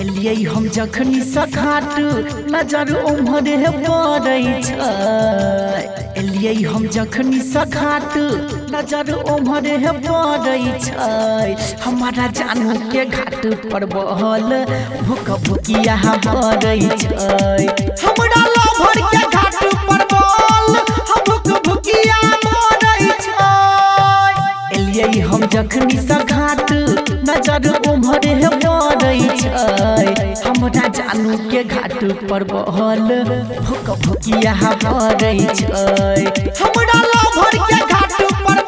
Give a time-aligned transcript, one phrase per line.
[0.00, 1.94] एलियै, हम जखनी सखाट
[2.54, 2.90] नज़र
[3.28, 5.82] पड़ै छै।
[6.20, 8.12] एलियै, हम जखनी सखाट
[8.74, 9.08] नज़र
[9.48, 11.50] पड़ै छै।
[11.84, 13.42] हमारा जानू के घाट
[13.72, 14.50] पर बहल
[15.08, 15.96] भूख भुकिया
[16.26, 17.67] पड़ै छै।
[24.78, 26.68] एलियै हम जखनी सघात
[27.28, 30.12] नज़र ओम्हरे पड़ै छै।
[30.44, 31.96] हमरा जानू के घाट
[32.30, 33.08] पर बहल
[33.68, 34.54] भुक भुकिया
[34.84, 35.72] पड़ै छै।
[36.60, 38.62] हमरा लोभर के घाट पर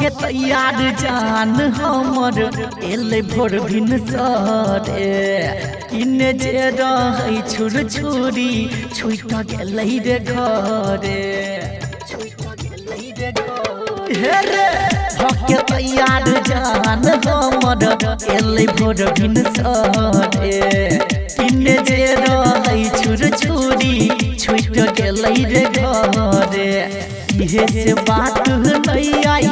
[0.00, 2.38] भके तैयार जान हमर
[2.84, 5.08] एले भोर भिन सरे।
[5.90, 8.52] किने जे रहै छुर छुरी
[8.96, 11.20] छुट गेलै रे घरे।
[14.16, 17.84] हे तैयार जान हमर
[18.36, 20.56] एले भोर भिन सरे।
[21.36, 23.94] किने जे रहै छुर छुरी
[24.40, 26.68] छुट गेलै रे घरे।
[27.42, 28.48] इहे से बात
[28.86, 29.46] नहीं आई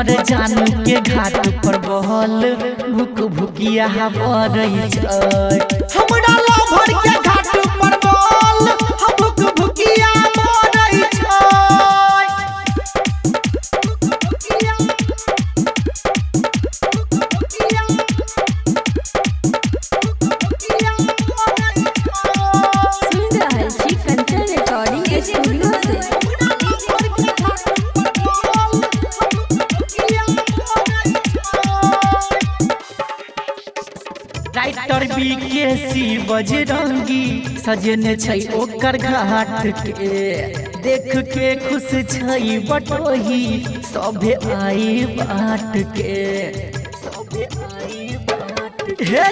[0.00, 1.34] हमर जानू के घाट
[1.64, 2.44] पर बहल
[2.92, 5.58] भुक भुकिया पड़ै छै।
[5.94, 7.12] हमरा लभर के
[34.56, 37.24] राइटर बी के सी बजरंगी,
[37.58, 40.08] सजने छै ओकर घाट के।
[40.82, 43.42] देख के खुश छै बटोही,
[43.92, 46.16] सभे आई बाट के।
[46.96, 48.08] सभे आई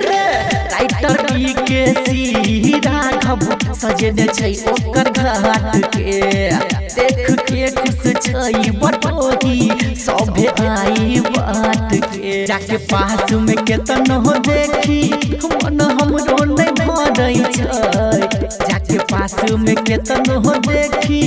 [0.04, 3.40] राइटर बी के सी राघव,
[3.74, 9.70] सजने छै ओकर घाट के। देख के खुश छै बटोही
[10.04, 15.00] सभे आई बाट के जाके पास में केतन हो देखी
[15.44, 18.28] मन हमरो नहीं भरै छै
[18.68, 21.22] जाके पास में केतन हो देखी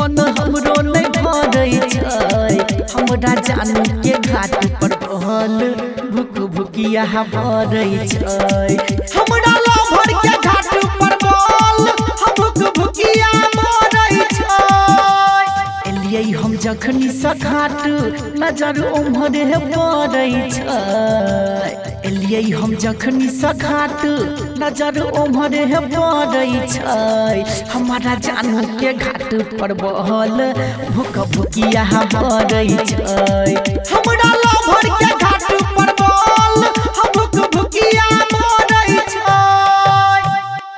[0.00, 5.58] मन हमरो नहीं भरै छै हमरा जानू के घाट पर बहल
[6.14, 7.04] भुक भुकिया
[7.34, 8.76] भरै छै।
[9.14, 11.15] हमरा लभर के घाट पर
[16.66, 17.82] जखनी सखाट
[18.42, 20.78] नज़र उम्हरे पड़ै छै,
[22.08, 24.00] एलियै हम जखनी सखाट
[24.62, 25.62] नज़र उम्हरे
[25.94, 27.44] पड़ै छै।
[27.74, 30.38] हमारा जानू के घाट पर बहल
[30.90, 31.84] भूक भुकिया
[32.16, 33.54] पड़ै छै।